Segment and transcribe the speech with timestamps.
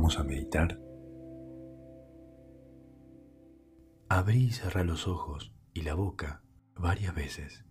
[0.00, 0.80] Vamos a meditar.
[4.08, 6.42] Abrí y cerrá los ojos y la boca
[6.74, 7.66] varias veces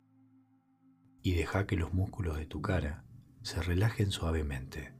[1.23, 3.03] y deja que los músculos de tu cara
[3.41, 4.93] se relajen suavemente.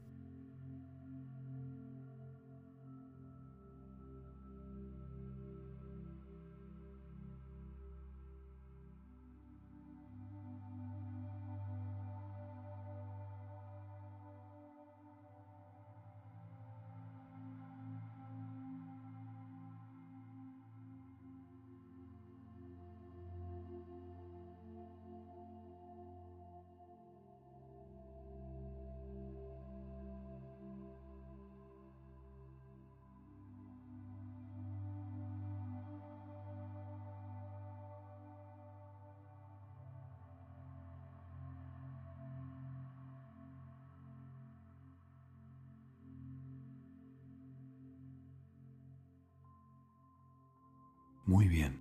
[51.26, 51.80] Muy bien.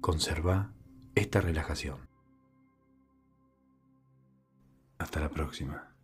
[0.00, 0.72] Conserva
[1.14, 2.08] esta relajación.
[4.98, 5.94] Hasta la próxima.